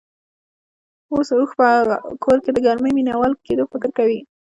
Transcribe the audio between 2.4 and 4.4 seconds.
کې د ګرمۍ مينه وال کېدو فکر کوي.